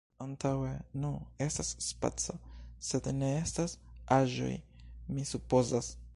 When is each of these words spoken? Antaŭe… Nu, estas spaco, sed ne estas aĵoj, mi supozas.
Antaŭe… 0.23 0.69
Nu, 1.03 1.11
estas 1.47 1.69
spaco, 1.87 2.35
sed 2.89 3.11
ne 3.19 3.31
estas 3.43 3.77
aĵoj, 4.19 4.53
mi 5.15 5.31
supozas. 5.35 5.95